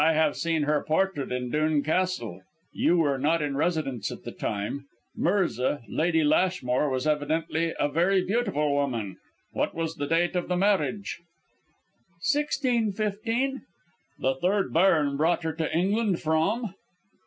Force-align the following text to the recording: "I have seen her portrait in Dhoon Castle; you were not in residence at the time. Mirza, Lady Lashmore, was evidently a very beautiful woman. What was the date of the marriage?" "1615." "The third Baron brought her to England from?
"I 0.03 0.13
have 0.13 0.35
seen 0.35 0.63
her 0.63 0.83
portrait 0.83 1.31
in 1.31 1.51
Dhoon 1.51 1.83
Castle; 1.83 2.41
you 2.73 2.97
were 2.97 3.19
not 3.19 3.43
in 3.43 3.55
residence 3.55 4.11
at 4.11 4.23
the 4.23 4.31
time. 4.31 4.87
Mirza, 5.15 5.83
Lady 5.87 6.23
Lashmore, 6.23 6.89
was 6.89 7.05
evidently 7.05 7.75
a 7.79 7.87
very 7.87 8.23
beautiful 8.25 8.73
woman. 8.73 9.17
What 9.51 9.75
was 9.75 9.97
the 9.97 10.07
date 10.07 10.35
of 10.35 10.47
the 10.47 10.57
marriage?" 10.57 11.19
"1615." 12.33 13.61
"The 14.17 14.35
third 14.41 14.73
Baron 14.73 15.17
brought 15.17 15.43
her 15.43 15.53
to 15.53 15.71
England 15.71 16.19
from? 16.19 16.73